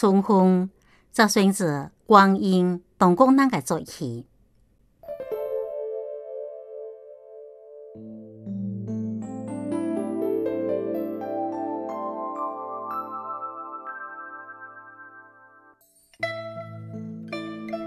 [0.00, 0.70] 春风
[1.10, 4.28] 则随着光阴同光那个做起。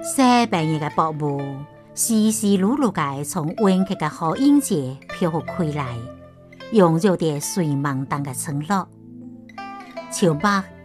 [0.04, 1.40] 西半夜的薄雾，
[1.94, 5.98] 稀稀疏疏地从温克的好音节飘开来，
[6.74, 8.86] 萦绕着水茫当的村落。
[10.12, 10.42] 树木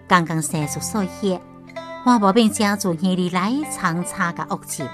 [0.09, 1.41] 刚刚生出水叶，
[2.04, 4.85] 花宝并夹住夜里来长长的屋脊。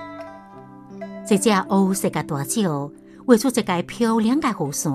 [1.26, 2.90] 这只乌色的大鸟
[3.26, 4.92] 画出一个漂亮的弧线，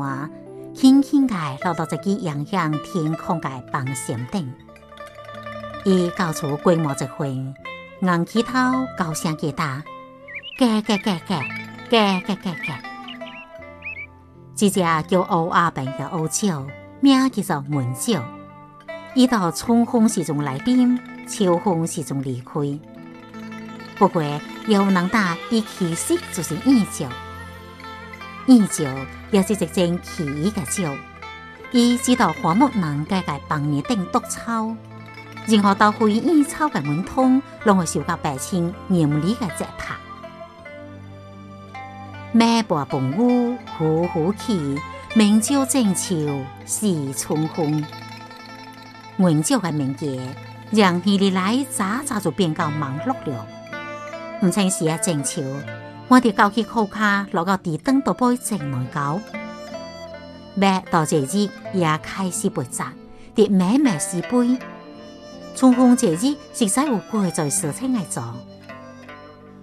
[0.74, 4.54] 轻轻地落到这个洋洋天空的房檐顶。
[5.86, 7.54] 伊高出规模一回。
[8.00, 8.52] 硬起头，
[8.96, 9.84] 高声叫打，
[10.60, 11.40] 嘎嘎嘎嘎，
[11.90, 12.80] 嘎嘎嘎嘎。
[14.56, 16.68] 这只叫乌鸦病的乌鸟，
[17.00, 18.37] 名叫做文鸟。
[19.18, 20.96] 伊到春风时中来临，
[21.28, 22.54] 秋风时中离开。
[23.98, 24.22] 不过，
[24.68, 27.10] 有人打伊其实就是燕鸟。
[28.46, 29.66] 燕鸟也是一只
[30.04, 30.96] 奇异的鸟，
[31.72, 34.76] 伊知道花木能盖个房檐顶毒草。
[35.48, 39.98] 任何到灰烟草的门通，拢会受到百姓严厉的责罚。
[42.32, 44.80] 每把棚屋呼呼起，
[45.16, 46.14] 明朝正朝
[46.68, 47.84] 是春风。
[49.18, 50.08] 文鸟的鸣叫，
[50.72, 53.48] 让夜里来早早就变到忙碌了。
[54.44, 55.42] 唔清时啊，争秋，
[56.08, 59.20] 我哋高起裤卡落到地灯度背正内高。
[60.54, 62.94] 每到节日也开始播杂，
[63.36, 64.58] 啲咩咩是杯。
[65.56, 68.24] 春风节日实在有贵在事情来做，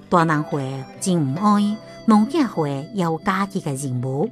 [0.09, 4.29] 大人会真唔爱，农家会有家己嘅任务。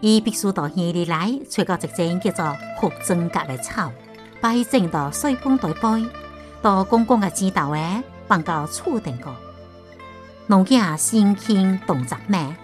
[0.00, 3.90] 伊必须到乡里来，找到一种叫做福增格嘅草，
[4.40, 6.06] 摆整到水盆台杯，
[6.62, 9.34] 到公公嘅指导诶，放到厝顶个。
[10.46, 12.56] 农家心轻动作慢，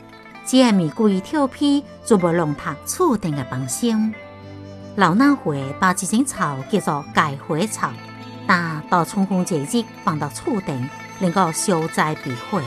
[0.44, 4.14] 只系玫瑰调皮，就无弄塌厝顶嘅房心。
[4.96, 7.90] 老衲会把这种草叫做盖花草，
[8.46, 10.88] 但到春风节日放到厝顶，
[11.18, 12.62] 能够消灾避祸。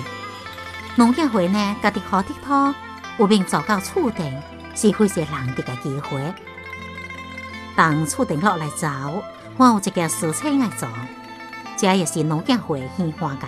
[0.95, 2.73] 农业会呢，家己好滴土，
[3.17, 4.39] 有便走到厝顶，
[4.75, 6.21] 是会是难得嘅机会。
[7.79, 8.89] 当厝顶落来走，
[9.55, 10.85] 我有一件事情来做，
[11.77, 13.45] 这也是农业会喜欢嘅。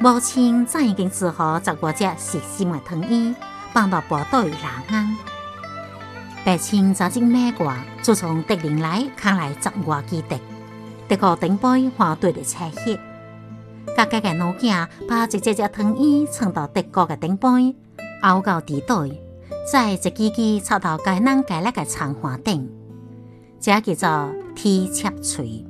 [0.00, 3.32] 母亲早已经做好十多只实心嘅藤椅，
[3.72, 5.16] 放到部队栏安。
[6.44, 7.72] 白青早进美国，
[8.02, 10.36] 就从德林来看来十外基地，
[11.06, 12.98] 德国顶杯换对的车血。
[13.96, 17.76] 家家嘅农家把一只只藤椅撑到德国嘅顶杯，
[18.22, 19.20] 熬到地底，
[19.70, 22.68] 再一支支插到该人该那个长花顶，
[23.64, 25.64] 这叫做铁切锤。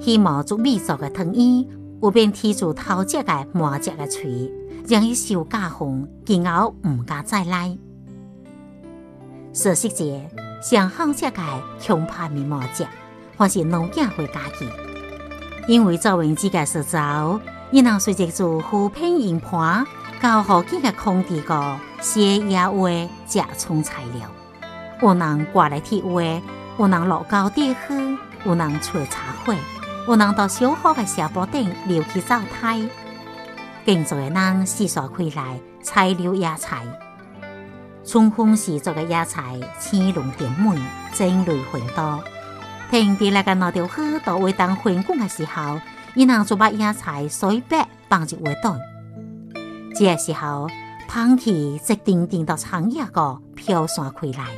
[0.00, 1.68] 希望做美作嘅藤椅，
[2.02, 4.50] 有便提住头只嘅磨只嘅锤，
[4.88, 7.78] 让伊受加风，今后唔敢再来。
[9.54, 10.28] 十四节
[10.60, 12.84] 上好食嘅恐怕面毛只，
[13.36, 14.66] 或是农业会家己，
[15.68, 17.38] 因为做文字嘅实造，
[17.70, 19.86] 伊能随着做湖片银盘，
[20.20, 22.90] 到好几嘅空地个写野话、
[23.28, 24.28] 食葱材料，
[25.00, 26.20] 有人挂来铁话，
[26.82, 27.94] 有人落高地喝，
[28.44, 29.56] 有人吹茶会，
[30.08, 32.80] 有人到小河嘅下坡顶留起灶台，
[33.86, 36.82] 更多嘅人四散开来采留野菜。
[38.04, 40.76] 春风时做嘅野菜，青龙点美，
[41.14, 42.20] 真类很多。
[42.90, 45.80] 平地那个那条河到会当混工嘅时候，
[46.16, 48.72] 伊人就把野菜随便放入围袋。
[49.94, 50.68] 这时候，
[51.08, 54.48] 香气直定定到长野个飘散开来，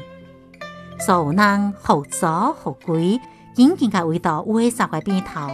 [0.99, 3.21] 所有人好早好贵，
[3.55, 5.51] 紧紧嘅围到围沙嘅边头，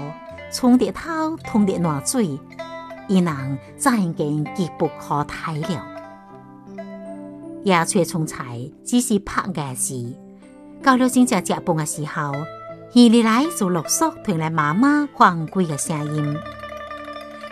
[0.52, 2.38] 冲着头通着暖水，
[3.08, 5.86] 伊人早已经急不可待了。
[7.64, 10.14] 野菜种菜只是拍嘅事，
[10.82, 12.32] 到了真正食饭嘅时候，
[12.92, 16.38] 伊里来就陆续传来妈妈欢贵嘅声音。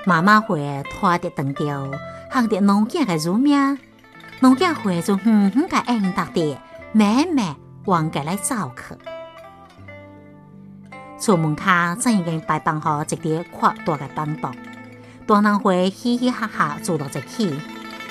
[0.04, 1.90] 妈妈会拖着长条，
[2.30, 3.78] 喊着农家嘅乳名，
[4.40, 6.58] 农家会就哼哼嘅应答着，
[6.92, 7.54] 妹妹
[7.88, 8.96] 往家来照客。
[11.18, 14.54] 出门卡真已经摆放好一叠宽大的板凳，
[15.26, 17.58] 大人会嘻嘻哈哈坐落一起，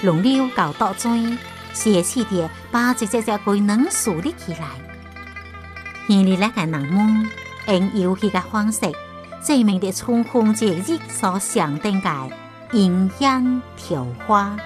[0.02, 1.38] 轮流搞倒嘴。
[1.74, 4.68] 谢气地把一只只龟能树立起来，
[6.10, 7.30] 而你那个人们
[7.68, 8.80] 用游戏的方式
[9.44, 12.30] 证明的春风节日所象征的
[12.72, 14.58] 阴阳调花。